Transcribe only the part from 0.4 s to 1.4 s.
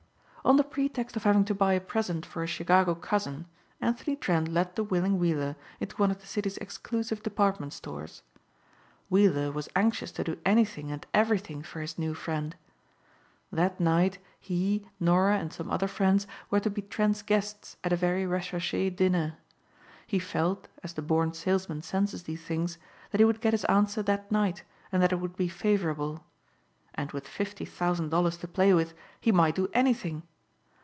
On the pretext of